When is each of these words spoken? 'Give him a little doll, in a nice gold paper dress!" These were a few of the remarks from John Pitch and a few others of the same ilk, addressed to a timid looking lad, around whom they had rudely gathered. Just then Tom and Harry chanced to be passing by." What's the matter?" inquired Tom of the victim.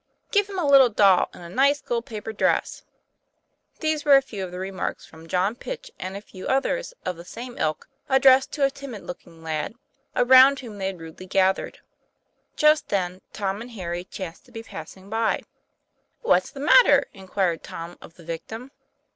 'Give 0.31 0.49
him 0.49 0.57
a 0.57 0.65
little 0.65 0.89
doll, 0.89 1.29
in 1.31 1.41
a 1.41 1.47
nice 1.49 1.79
gold 1.79 2.07
paper 2.07 2.33
dress!" 2.33 2.81
These 3.81 4.03
were 4.03 4.15
a 4.15 4.21
few 4.23 4.43
of 4.43 4.49
the 4.51 4.57
remarks 4.57 5.05
from 5.05 5.27
John 5.27 5.53
Pitch 5.53 5.91
and 5.99 6.17
a 6.17 6.21
few 6.21 6.47
others 6.47 6.95
of 7.05 7.17
the 7.17 7.23
same 7.23 7.55
ilk, 7.59 7.87
addressed 8.09 8.51
to 8.53 8.65
a 8.65 8.71
timid 8.71 9.03
looking 9.03 9.43
lad, 9.43 9.75
around 10.15 10.59
whom 10.61 10.79
they 10.79 10.87
had 10.87 10.99
rudely 10.99 11.27
gathered. 11.27 11.81
Just 12.55 12.87
then 12.89 13.21
Tom 13.31 13.61
and 13.61 13.73
Harry 13.73 14.03
chanced 14.03 14.43
to 14.45 14.51
be 14.51 14.63
passing 14.63 15.07
by." 15.07 15.43
What's 16.23 16.49
the 16.49 16.61
matter?" 16.61 17.05
inquired 17.13 17.61
Tom 17.61 17.99
of 18.01 18.15
the 18.15 18.23
victim. 18.25 18.71